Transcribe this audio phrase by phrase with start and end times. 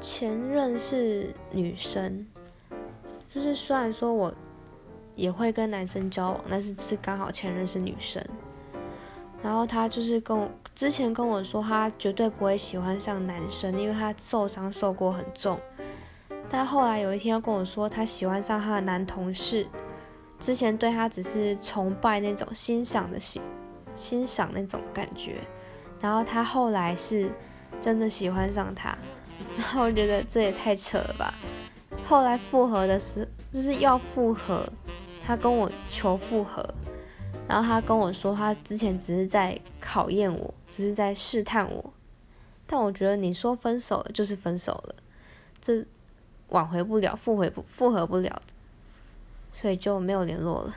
[0.00, 2.26] 前任是女生，
[3.32, 4.32] 就是虽然说我
[5.14, 8.24] 也会跟男生交往，但是就是刚好前任是女生。
[9.42, 15.58] 然后他就是跟我之前跟我说，他绝对不会喜欢上男生，因为他受伤受过很重。
[16.48, 19.66] 但后来有一天又跟我说，他喜欢上他的男同事，
[20.38, 23.40] 之前对他只是崇拜那种欣赏的欣
[23.94, 25.36] 欣赏那种感觉，
[26.00, 27.30] 然后他后来是
[27.80, 28.96] 真的喜欢上他，
[29.56, 31.34] 然后我觉得这也太扯了吧。
[32.06, 34.66] 后来复合的时就是要复合，
[35.24, 36.66] 他跟我求复合。
[37.48, 41.92] 然后他跟我说，他之前只是在考验我，只是在试探我。
[42.64, 44.94] 但我觉得你说分手了就是分手了，
[45.60, 45.84] 这
[46.50, 48.42] 挽回不了，复回不复合不了的，
[49.50, 50.74] 所以就没有联络了。